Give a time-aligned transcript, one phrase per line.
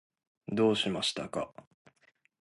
[0.47, 1.53] どうしましたか？